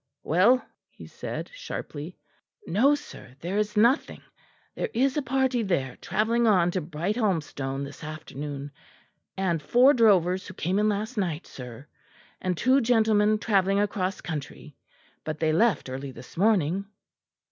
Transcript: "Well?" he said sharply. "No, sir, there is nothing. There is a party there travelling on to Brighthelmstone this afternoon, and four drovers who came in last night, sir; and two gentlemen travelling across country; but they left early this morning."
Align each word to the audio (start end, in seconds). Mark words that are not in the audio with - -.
"Well?" 0.23 0.65
he 0.89 1.05
said 1.05 1.51
sharply. 1.53 2.17
"No, 2.65 2.95
sir, 2.95 3.35
there 3.41 3.59
is 3.59 3.77
nothing. 3.77 4.23
There 4.73 4.89
is 4.95 5.15
a 5.15 5.21
party 5.21 5.61
there 5.61 5.95
travelling 5.97 6.47
on 6.47 6.71
to 6.71 6.81
Brighthelmstone 6.81 7.83
this 7.83 8.03
afternoon, 8.03 8.71
and 9.37 9.61
four 9.61 9.93
drovers 9.93 10.47
who 10.47 10.55
came 10.55 10.79
in 10.79 10.89
last 10.89 11.17
night, 11.17 11.45
sir; 11.45 11.85
and 12.41 12.57
two 12.57 12.81
gentlemen 12.81 13.37
travelling 13.37 13.79
across 13.79 14.21
country; 14.21 14.75
but 15.23 15.37
they 15.39 15.53
left 15.53 15.87
early 15.87 16.11
this 16.11 16.35
morning." 16.35 16.85